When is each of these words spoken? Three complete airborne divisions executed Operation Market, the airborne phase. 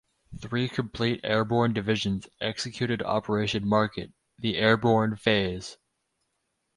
Three 0.41 0.67
complete 0.67 1.19
airborne 1.23 1.73
divisions 1.73 2.27
executed 2.39 3.03
Operation 3.03 3.67
Market, 3.67 4.13
the 4.39 4.57
airborne 4.57 5.15
phase. 5.15 5.77